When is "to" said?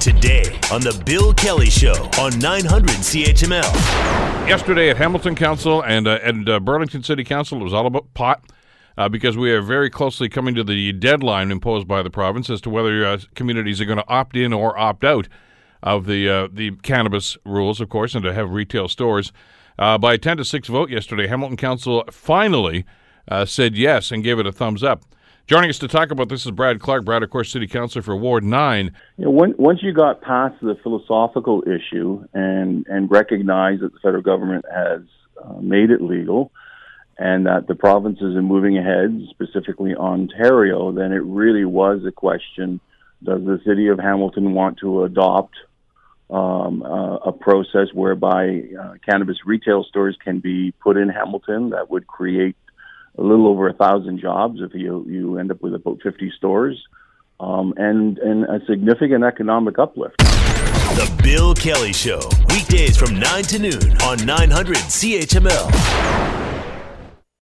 10.54-10.64, 12.62-12.70, 13.98-14.08, 18.24-18.32, 20.38-20.44, 25.78-25.86, 44.78-45.04, 63.44-63.58